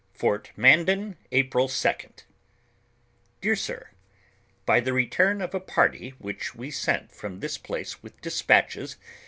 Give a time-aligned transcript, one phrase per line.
[0.15, 2.23] Fort Mandan, April 2d,
[3.39, 3.91] "Dear Sir,
[4.65, 4.91] "By t.h?
[4.91, 8.97] return of a party which w'e sent from this place with despatches.